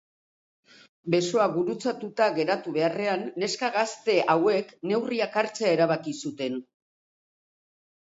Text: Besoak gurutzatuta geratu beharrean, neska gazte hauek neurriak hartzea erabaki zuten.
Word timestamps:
Besoak 1.15 1.53
gurutzatuta 1.57 2.31
geratu 2.39 2.75
beharrean, 2.79 3.27
neska 3.45 3.71
gazte 3.77 4.19
hauek 4.35 4.75
neurriak 4.95 5.41
hartzea 5.45 5.79
erabaki 5.81 6.19
zuten. 6.27 6.63